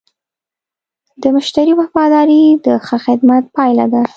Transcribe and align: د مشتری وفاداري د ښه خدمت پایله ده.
د 1.21 1.23
مشتری 1.35 1.73
وفاداري 1.79 2.43
د 2.65 2.67
ښه 2.85 2.97
خدمت 3.05 3.43
پایله 3.55 3.85
ده. 3.93 4.01